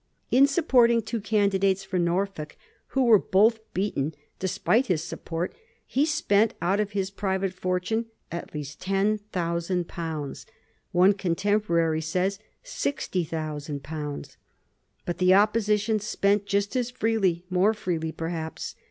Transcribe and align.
In 0.31 0.47
supporting 0.47 1.03
two 1.03 1.21
candidates 1.21 1.83
for 1.83 1.99
Nor 1.99 2.25
folk, 2.25 2.57
who 2.87 3.03
were 3.05 3.19
both 3.19 3.59
beaten, 3.71 4.15
despite 4.39 4.87
his 4.87 5.03
support, 5.03 5.53
he 5.85 6.07
spent 6.07 6.55
out 6.59 6.79
of 6.79 6.93
his 6.93 7.11
private 7.11 7.53
fortune 7.53 8.07
at 8.31 8.51
least 8.51 8.81
£10,000; 8.81 10.45
one 10.91 11.13
contempo 11.13 11.69
rary 11.69 12.01
says 12.01 12.39
£60,000. 12.65 14.37
But 15.05 15.19
the 15.19 15.35
Opposition 15.35 15.99
spent 15.99 16.47
just 16.47 16.75
as 16.75 16.89
freely— 16.89 17.45
more 17.51 17.75
freely, 17.75 18.11
perhaps. 18.11 18.73